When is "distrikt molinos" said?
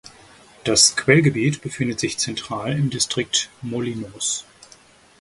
2.89-4.45